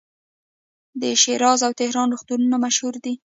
[1.01, 3.13] د شیراز او تهران روغتونونه مشهور دي.